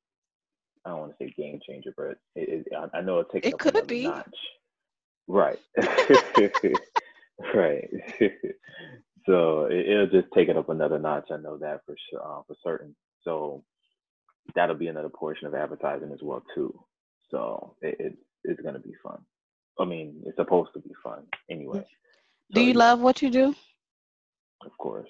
[0.86, 3.58] I don't want to say game changer, but it, it, I know it takes it
[3.58, 4.36] could be notch.
[5.28, 5.60] Right.
[7.56, 7.90] right.
[9.26, 11.30] So it, will just take it up another notch.
[11.32, 12.96] I know that for sure, uh, for certain.
[13.24, 13.64] So
[14.56, 16.78] that'll be another portion of advertising as well too.
[17.32, 19.20] So it, it it's gonna be fun.
[19.80, 21.86] I mean, it's supposed to be fun anyway.
[22.52, 22.78] Do so, you yeah.
[22.78, 23.56] love what you do?
[24.66, 25.10] Of course.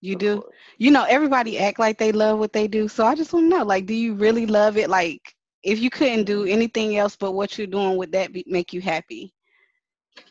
[0.00, 0.44] You do.
[0.78, 2.88] You know, everybody act like they love what they do.
[2.88, 4.90] So I just want to know, like, do you really love it?
[4.90, 8.72] Like, if you couldn't do anything else but what you're doing, would that be, make
[8.72, 9.32] you happy?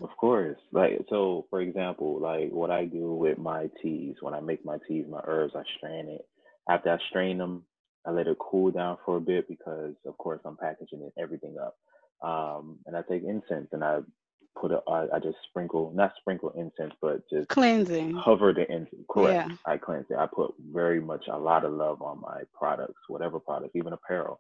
[0.02, 0.58] Of course.
[0.72, 4.78] Like so for example, like what I do with my teas, when I make my
[4.88, 6.26] teas, my herbs, I strain it.
[6.70, 7.64] After I strain them,
[8.06, 11.56] I let it cool down for a bit because of course I'm packaging it, everything
[11.62, 11.76] up.
[12.22, 14.00] Um, and I take incense and I
[14.60, 19.06] put it I, I just sprinkle not sprinkle incense but just cleansing hover the incense
[19.10, 19.56] correct yeah.
[19.66, 23.40] i cleanse it i put very much a lot of love on my products whatever
[23.40, 24.40] products even apparel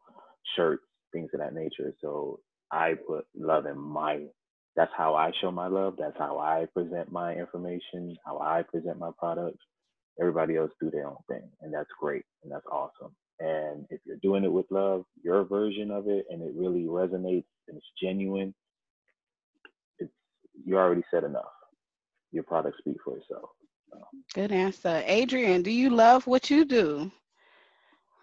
[0.55, 2.39] shirts things of that nature so
[2.71, 4.21] i put love in my
[4.75, 5.95] that's how I show my love.
[5.97, 9.63] That's how I present my information, how I present my products.
[10.19, 13.13] Everybody else do their own thing, and that's great and that's awesome.
[13.39, 17.45] And if you're doing it with love, your version of it, and it really resonates
[17.67, 18.53] and it's genuine,
[20.63, 21.43] you already said enough.
[22.31, 23.49] Your product speaks for itself.
[23.91, 23.99] So.
[24.33, 25.61] Good answer, Adrian.
[25.61, 27.11] Do you love what you do?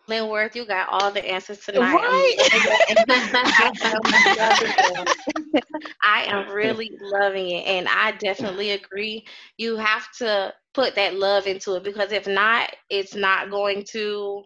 [0.09, 1.95] Linworth, you got all the answers tonight.
[1.95, 2.37] Right.
[6.03, 7.67] I am really loving it.
[7.67, 9.25] And I definitely agree.
[9.59, 14.43] You have to put that love into it because if not, it's not going to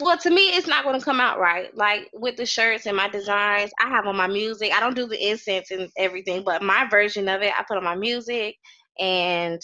[0.00, 2.96] well to me it's not going to come out right like with the shirts and
[2.96, 6.62] my designs i have on my music i don't do the incense and everything but
[6.62, 8.56] my version of it i put on my music
[8.98, 9.60] and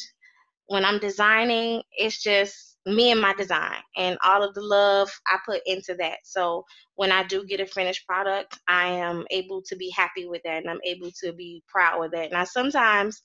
[0.66, 5.38] when i'm designing it's just me and my design and all of the love I
[5.44, 6.18] put into that.
[6.22, 10.42] So when I do get a finished product, I am able to be happy with
[10.44, 12.30] that and I'm able to be proud with that.
[12.30, 13.22] Now sometimes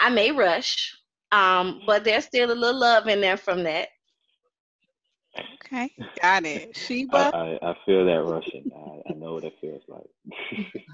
[0.00, 0.94] I, may rush,
[1.30, 3.88] um, but there's still a little love in there from that.
[5.72, 6.76] Okay, got it.
[6.76, 8.70] Sheba, I, I, I feel that rushing.
[8.76, 10.10] I, I know what it feels like.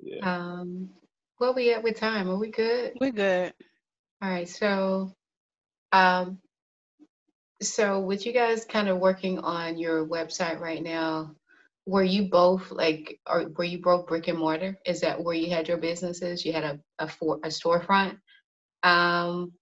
[0.00, 0.20] yeah.
[0.22, 0.90] Um,
[1.38, 2.30] where we at with time?
[2.30, 2.92] Are we good?
[3.00, 3.52] We're good.
[4.22, 5.12] All right, so
[5.90, 6.38] um,
[7.60, 11.34] so with you guys kind of working on your website right now,
[11.86, 14.78] were you both like, or were you both brick and mortar?
[14.86, 16.44] Is that where you had your businesses?
[16.44, 18.18] You had a a, for, a storefront.
[18.84, 19.52] Um,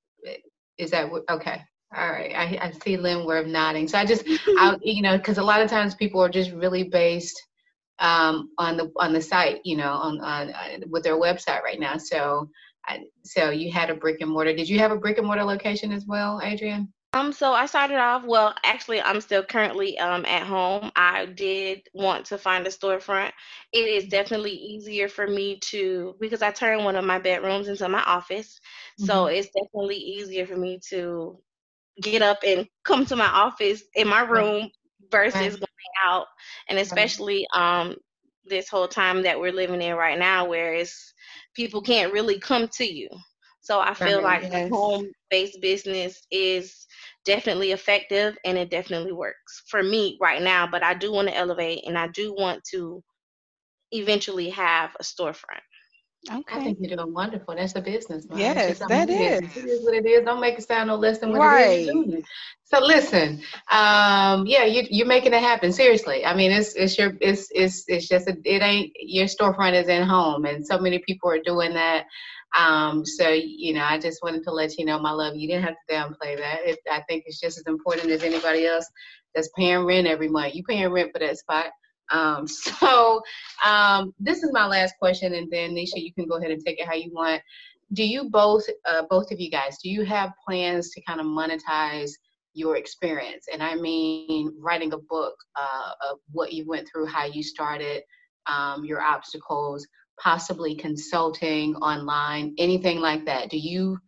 [0.76, 1.62] is that okay?
[1.94, 3.86] All right, I, I see Linworth nodding.
[3.88, 6.84] So I just, I, you know, because a lot of times people are just really
[6.84, 7.40] based
[7.98, 11.80] um, on the on the site, you know, on, on uh, with their website right
[11.80, 11.96] now.
[11.96, 12.50] So,
[12.86, 14.54] I, so you had a brick and mortar.
[14.54, 16.92] Did you have a brick and mortar location as well, Adrian?
[17.12, 18.24] Um, so I started off.
[18.26, 20.90] Well, actually, I'm still currently um at home.
[20.96, 23.32] I did want to find a storefront.
[23.72, 27.88] It is definitely easier for me to because I turned one of my bedrooms into
[27.88, 28.60] my office.
[29.00, 29.06] Mm-hmm.
[29.06, 31.38] So it's definitely easier for me to
[32.02, 34.70] get up and come to my office in my room
[35.10, 35.50] versus right.
[35.50, 36.26] going out.
[36.68, 37.96] And especially um
[38.48, 41.12] this whole time that we're living in right now, where it's
[41.54, 43.08] people can't really come to you.
[43.60, 44.42] So I feel right.
[44.42, 44.70] like yes.
[44.70, 46.86] home based business is
[47.24, 50.68] definitely effective and it definitely works for me right now.
[50.68, 53.02] But I do want to elevate and I do want to
[53.90, 55.62] eventually have a storefront.
[56.28, 56.42] Okay.
[56.60, 57.54] I think you're doing wonderful.
[57.54, 58.26] That's a business.
[58.34, 59.56] Yes, that is.
[59.56, 60.24] It is what it is.
[60.24, 61.86] Don't make it sound no less than what right.
[61.88, 62.24] it is.
[62.64, 65.72] So listen, um, yeah, you, you're making it happen.
[65.72, 69.80] Seriously, I mean, it's it's your it's it's it's just a, it ain't your storefront
[69.80, 72.06] is in home, and so many people are doing that.
[72.58, 75.64] Um, so you know, I just wanted to let you know, my love, you didn't
[75.64, 76.60] have to downplay that.
[76.64, 78.90] It, I think it's just as important as anybody else
[79.32, 80.56] that's paying rent every month.
[80.56, 81.66] You paying rent for that spot.
[82.10, 83.22] Um, so
[83.64, 86.80] um, this is my last question, and then Nisha, you can go ahead and take
[86.80, 87.42] it how you want.
[87.92, 91.26] Do you both, uh, both of you guys, do you have plans to kind of
[91.26, 92.10] monetize
[92.52, 93.46] your experience?
[93.52, 98.02] And I mean, writing a book uh, of what you went through, how you started,
[98.46, 99.86] um, your obstacles,
[100.20, 103.50] possibly consulting online, anything like that.
[103.50, 103.98] Do you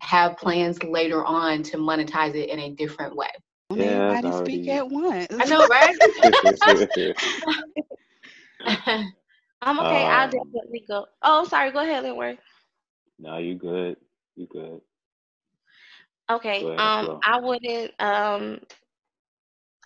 [0.00, 3.30] have plans later on to monetize it in a different way?
[3.70, 4.54] Yeah, everybody already...
[4.54, 5.26] speak at once.
[5.30, 5.96] I know, right?
[9.62, 10.04] I'm okay.
[10.04, 11.06] Um, I'll definitely go.
[11.22, 11.70] Oh, sorry.
[11.70, 12.38] Go ahead, Linworth.
[13.18, 13.96] No, you good.
[14.36, 14.80] You good.
[16.30, 16.62] Okay.
[16.62, 17.92] Go um, I wouldn't.
[17.98, 18.60] Um,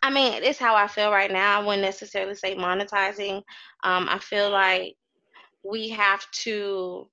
[0.03, 1.61] I mean, it's how I feel right now.
[1.61, 3.37] I wouldn't necessarily say monetizing.
[3.85, 4.95] Um, I feel like
[5.65, 7.09] we have to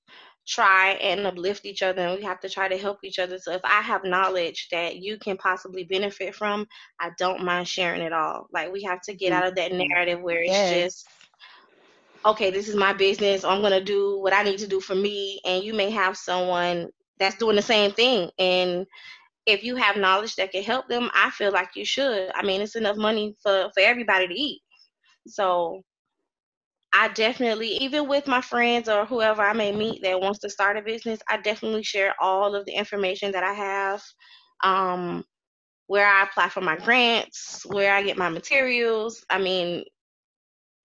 [0.49, 3.37] try and uplift each other and we have to try to help each other.
[3.37, 6.67] So if I have knowledge that you can possibly benefit from,
[6.99, 8.47] I don't mind sharing it all.
[8.51, 9.87] Like we have to get out of that mm-hmm.
[9.87, 10.83] narrative where it's yes.
[10.83, 11.07] just
[12.25, 13.43] okay, this is my business.
[13.43, 16.17] I'm going to do what I need to do for me and you may have
[16.17, 18.87] someone that's doing the same thing and
[19.45, 22.29] if you have knowledge that can help them, I feel like you should.
[22.35, 24.61] I mean, it's enough money for for everybody to eat.
[25.27, 25.83] So
[26.91, 30.77] I definitely, even with my friends or whoever I may meet that wants to start
[30.77, 34.03] a business, I definitely share all of the information that I have,
[34.63, 35.23] um,
[35.87, 39.23] where I apply for my grants, where I get my materials.
[39.29, 39.83] I mean,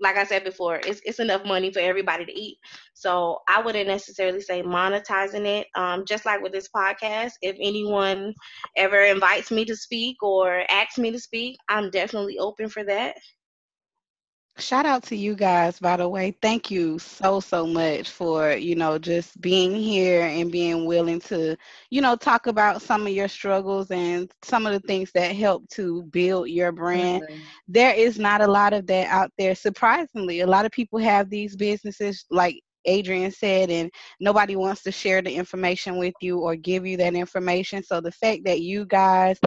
[0.00, 2.58] like I said before, it's it's enough money for everybody to eat.
[2.94, 5.68] So I wouldn't necessarily say monetizing it.
[5.76, 8.34] Um, just like with this podcast, if anyone
[8.76, 13.16] ever invites me to speak or asks me to speak, I'm definitely open for that.
[14.56, 16.36] Shout out to you guys, by the way.
[16.40, 21.56] Thank you so, so much for, you know, just being here and being willing to,
[21.90, 25.68] you know, talk about some of your struggles and some of the things that help
[25.70, 27.24] to build your brand.
[27.24, 27.40] Mm-hmm.
[27.66, 29.56] There is not a lot of that out there.
[29.56, 33.90] Surprisingly, a lot of people have these businesses like Adrian said, and
[34.20, 37.82] nobody wants to share the information with you or give you that information.
[37.82, 39.40] So the fact that you guys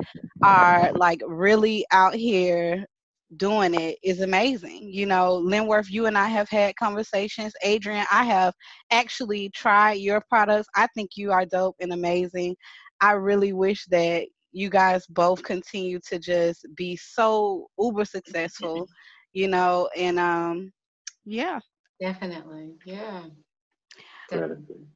[0.44, 2.86] are like really out here
[3.36, 4.90] doing it is amazing.
[4.92, 7.54] You know, Linworth, you and I have had conversations.
[7.64, 8.54] Adrian, I have
[8.92, 10.68] actually tried your products.
[10.76, 12.56] I think you are dope and amazing.
[13.00, 18.88] I really wish that you guys both continue to just be so uber successful,
[19.34, 20.72] you know, and um
[21.26, 21.60] yeah.
[22.00, 22.78] Definitely.
[22.86, 23.28] Yeah.
[24.30, 24.88] Definitely.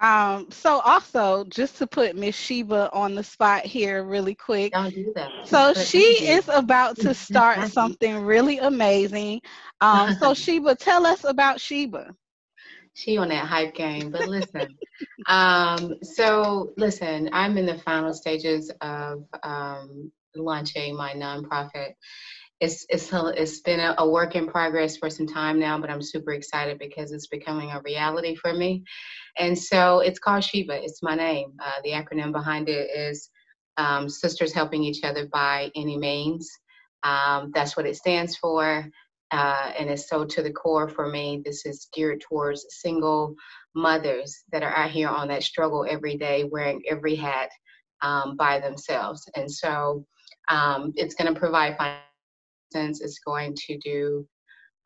[0.00, 4.72] Um, so also just to put Miss Sheba on the spot here really quick.
[4.72, 5.32] Don't do that.
[5.44, 9.40] So she is about to start something really amazing.
[9.80, 12.14] Um, so Sheba, tell us about Sheba.
[12.94, 14.78] She on that hype game, but listen.
[15.26, 21.94] um, so listen, I'm in the final stages of um, launching my nonprofit
[22.60, 26.02] it's it's it's been a, a, work in progress for some time now, but I'm
[26.02, 28.84] super excited because it's becoming a reality for me.
[29.38, 30.82] And so it's called Sheba.
[30.82, 31.52] It's my name.
[31.62, 33.28] Uh, the acronym behind it is
[33.76, 36.48] um, Sisters Helping Each Other by Any Means.
[37.02, 38.88] Um, that's what it stands for.
[39.30, 41.42] Uh, and it's so to the core for me.
[41.44, 43.34] This is geared towards single
[43.74, 47.50] mothers that are out here on that struggle every day, wearing every hat
[48.02, 49.28] um, by themselves.
[49.34, 50.06] And so
[50.48, 51.76] um, it's going to provide
[52.72, 54.26] instance, is going to do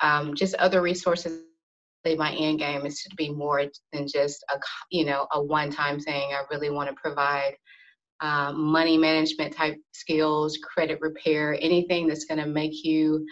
[0.00, 1.42] um, just other resources.
[2.16, 4.58] My end game is to be more than just a
[4.90, 6.30] you know a one-time thing.
[6.32, 7.54] I really want to provide
[8.20, 13.26] um, money management type skills, credit repair, anything that's going to make you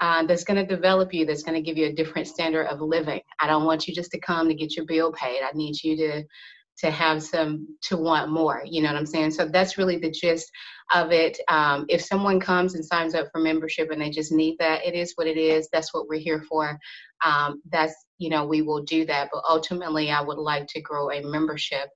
[0.00, 2.80] uh, that's going to develop you, that's going to give you a different standard of
[2.80, 3.20] living.
[3.40, 5.40] I don't want you just to come to get your bill paid.
[5.42, 6.24] I need you to
[6.78, 8.62] to have some to want more.
[8.64, 9.32] You know what I'm saying?
[9.32, 10.50] So that's really the gist
[10.94, 11.38] of it.
[11.48, 14.94] Um, if someone comes and signs up for membership and they just need that, it
[14.94, 15.68] is what it is.
[15.72, 16.78] That's what we're here for.
[17.24, 19.28] Um, that's you know we will do that.
[19.32, 21.88] But ultimately, I would like to grow a membership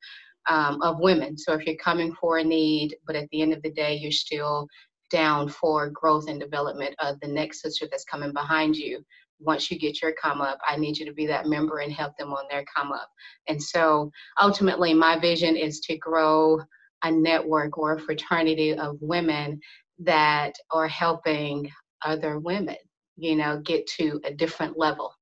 [0.49, 1.39] um, of women.
[1.39, 4.13] So if you're coming for a need, but at the end of the day, you're
[4.13, 4.67] still
[5.11, 9.05] down for growth and development of the next sister that's coming behind you.
[9.45, 12.17] Once you get your come up, I need you to be that member and help
[12.17, 13.09] them on their come up.
[13.49, 16.61] And so ultimately, my vision is to grow
[17.05, 19.61] a network or a fraternity of women
[20.01, 21.71] that are helping
[22.05, 22.77] other women,
[23.17, 25.13] you know, get to a different level,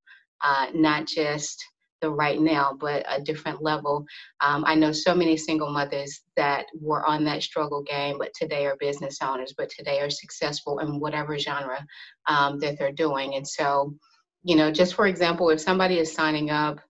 [0.43, 1.65] uh, not just
[2.01, 4.05] the right now, but a different level.
[4.41, 8.67] Um, I know so many single mothers that were on that struggle game, but today
[8.67, 11.85] are business owners, but today are successful in whatever genre
[12.27, 13.35] um, that they're doing.
[13.35, 13.95] And so,
[14.43, 16.81] you know, just for example, if somebody is signing up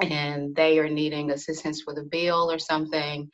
[0.00, 3.30] and they are needing assistance with a bill or something,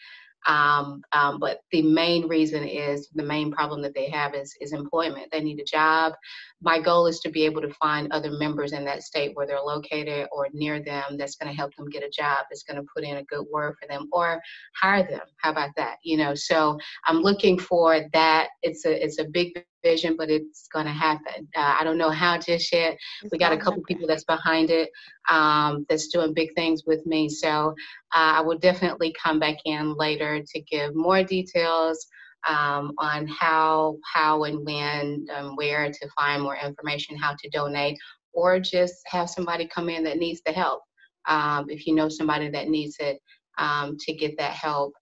[0.47, 4.73] um, um, but the main reason is the main problem that they have is, is
[4.73, 5.29] employment.
[5.33, 6.13] They need a job.
[6.61, 9.61] My goal is to be able to find other members in that state where they're
[9.61, 12.87] located or near them that's going to help them get a job, that's going to
[12.95, 14.41] put in a good word for them or
[14.81, 15.23] hire them.
[15.39, 15.97] How about that?
[16.03, 18.49] You know, so I'm looking for that.
[18.63, 19.53] It's a it's a big
[19.85, 21.47] vision, but it's going to happen.
[21.55, 22.97] Uh, I don't know how just yet.
[23.31, 24.91] We got a couple people that's behind it
[25.29, 27.29] um, that's doing big things with me.
[27.29, 27.75] So
[28.15, 32.07] uh, I will definitely come back in later to give more details.
[32.47, 37.97] Um, on how, how and when, um, where to find more information, how to donate,
[38.35, 40.83] or just have somebody come in that needs the help.
[41.27, 43.19] Um, if you know somebody that needs it,
[43.57, 44.93] um, to get that help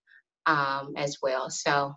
[0.45, 1.49] um, as well.
[1.49, 1.93] So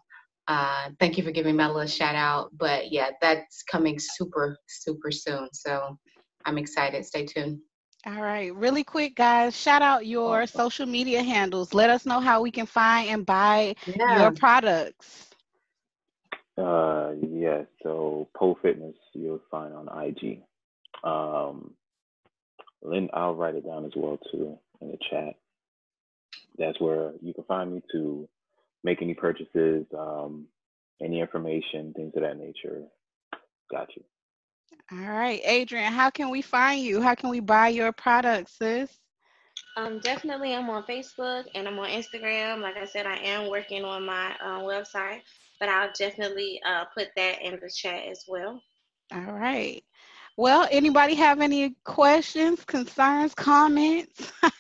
[0.49, 2.51] uh, thank you for giving Mel a shout out.
[2.57, 5.49] But yeah, that's coming super, super soon.
[5.53, 5.99] So
[6.45, 7.05] I'm excited.
[7.05, 7.59] Stay tuned.
[8.07, 9.57] All right, really quick, guys.
[9.57, 11.75] Shout out your social media handles.
[11.75, 14.23] Let us know how we can find and buy yeah.
[14.23, 15.31] your products.
[16.57, 17.63] Uh, yeah.
[17.83, 20.41] So Pole Fitness, you'll find on IG.
[21.03, 21.75] Um,
[22.83, 25.35] Lynn, I'll write it down as well too in the chat.
[26.59, 28.29] That's where you can find me to
[28.85, 30.47] make any purchases, um,
[31.03, 32.83] any information, things of that nature.
[33.71, 34.05] Got you.
[34.93, 37.01] All right, Adrian, how can we find you?
[37.01, 38.99] How can we buy your products, sis?
[39.77, 42.63] Um, definitely, I'm on Facebook and I'm on Instagram.
[42.63, 45.21] Like I said, I am working on my uh, website,
[45.61, 48.63] but I'll definitely uh, put that in the chat as well.
[49.13, 49.83] All right.
[50.39, 54.33] Well, anybody have any questions, concerns, comments?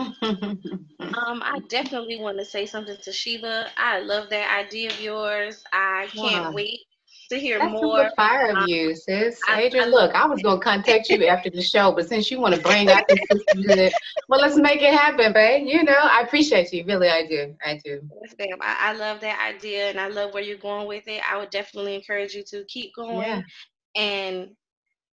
[0.22, 3.66] um, I definitely want to say something to Sheba.
[3.76, 5.62] I love that idea of yours.
[5.72, 6.52] I can't wow.
[6.52, 6.80] wait
[7.30, 8.10] to hear That's more.
[8.16, 9.38] fire of um, you, sis.
[9.48, 12.40] I, Adrian, I, look, I was gonna contact you after the show, but since you
[12.40, 13.92] want to bring out this,
[14.28, 15.66] well, let's make it happen, babe.
[15.66, 16.84] You know, I appreciate you.
[16.84, 17.54] Really, I do.
[17.64, 18.00] I do.
[18.22, 18.58] Yes, ma'am.
[18.60, 21.22] I, I love that idea, and I love where you're going with it.
[21.30, 23.20] I would definitely encourage you to keep going.
[23.20, 23.42] Yeah.
[23.96, 24.50] And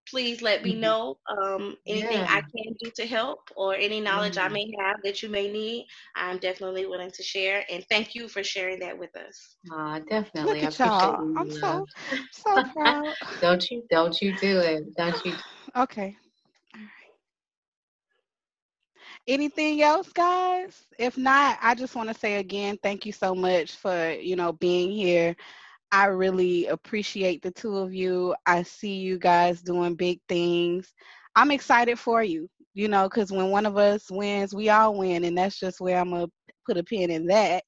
[0.10, 0.82] please let me mm-hmm.
[0.82, 2.28] know um, anything yeah.
[2.30, 4.52] I can do to help or any knowledge mm-hmm.
[4.52, 5.88] I may have that you may need.
[6.16, 7.64] I'm definitely willing to share.
[7.70, 9.56] And thank you for sharing that with us.
[9.74, 10.62] Uh, definitely.
[10.62, 11.38] Look at y'all.
[11.38, 11.86] I'm so,
[12.32, 13.14] so proud.
[13.42, 14.96] don't you, don't you do it.
[14.96, 15.34] Don't you.
[15.78, 16.16] Okay.
[16.74, 16.90] All right.
[19.28, 20.86] Anything else, guys?
[20.98, 24.54] If not, I just want to say again, thank you so much for, you know,
[24.54, 25.36] being here.
[25.92, 28.36] I really appreciate the two of you.
[28.46, 30.94] I see you guys doing big things.
[31.36, 35.24] I'm excited for you, you know, because when one of us wins, we all win.
[35.26, 36.32] And that's just where I'm going to
[36.66, 37.64] put a pin in that.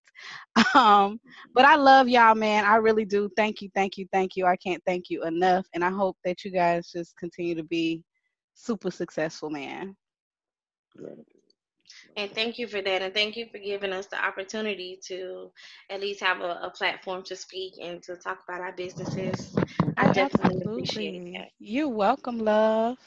[0.76, 1.20] Um,
[1.54, 2.66] but I love y'all, man.
[2.66, 3.30] I really do.
[3.38, 4.46] Thank you, thank you, thank you.
[4.46, 5.68] I can't thank you enough.
[5.74, 8.04] And I hope that you guys just continue to be
[8.56, 9.96] super successful, man.
[12.18, 13.02] And thank you for that.
[13.04, 15.52] And thank you for giving us the opportunity to
[15.92, 19.56] at least have a, a platform to speak and to talk about our businesses.
[19.98, 20.72] I definitely Absolutely.
[20.72, 21.50] appreciate that.
[21.60, 22.98] You're welcome, love.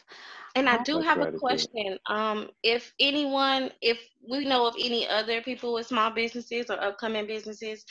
[0.54, 1.98] And I do have a question.
[2.08, 3.98] Um, if anyone, if
[4.28, 7.84] we know of any other people with small businesses or upcoming businesses,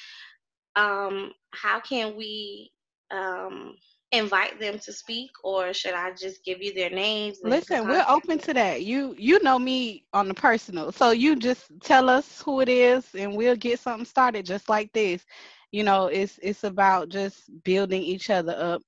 [0.77, 2.71] um, how can we
[3.11, 3.75] um,
[4.11, 7.39] invite them to speak or should I just give you their names?
[7.43, 8.83] Listen, we're open to that.
[8.83, 10.91] You you know me on the personal.
[10.91, 14.91] So you just tell us who it is and we'll get something started just like
[14.93, 15.25] this.
[15.71, 18.81] You know, it's it's about just building each other up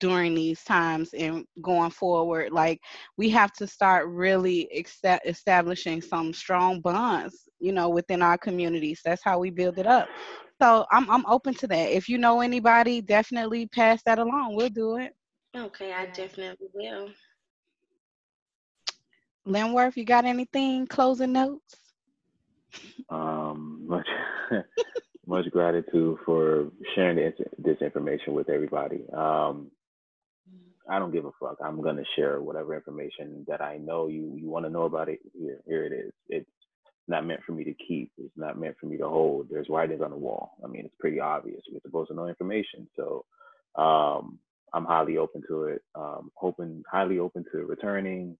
[0.00, 2.80] during these times and going forward like
[3.16, 9.00] we have to start really ex- establishing some strong bonds you know within our communities
[9.04, 10.08] that's how we build it up
[10.60, 11.90] so I'm I'm open to that.
[11.90, 14.54] If you know anybody, definitely pass that along.
[14.56, 15.14] We'll do it.
[15.56, 17.10] Okay, I definitely will.
[19.46, 21.76] Linworth, you got anything closing notes?
[23.10, 24.06] Um, much
[25.26, 29.04] much gratitude for sharing this, this information with everybody.
[29.16, 29.70] Um,
[30.88, 31.56] I don't give a fuck.
[31.64, 35.20] I'm gonna share whatever information that I know you you want to know about it.
[35.38, 36.12] Here, here it is.
[36.28, 36.50] It's
[37.08, 38.10] not meant for me to keep.
[38.18, 39.48] It's not meant for me to hold.
[39.50, 40.52] There's writings on the wall.
[40.64, 41.62] I mean, it's pretty obvious.
[41.70, 43.24] We're supposed to know information, so
[43.76, 44.38] um,
[44.72, 45.82] I'm highly open to it.
[45.94, 48.36] Um, open, highly open to returning,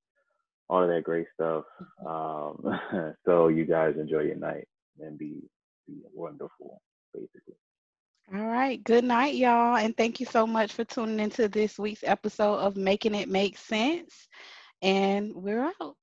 [0.68, 1.64] all of that great stuff.
[2.06, 2.80] Um,
[3.26, 4.68] so you guys enjoy your night
[5.00, 5.42] and be
[5.86, 6.80] be wonderful,
[7.12, 7.56] basically.
[8.34, 8.82] All right.
[8.82, 9.76] Good night, y'all.
[9.76, 13.58] And thank you so much for tuning into this week's episode of Making It Make
[13.58, 14.28] Sense.
[14.80, 15.96] And we're out.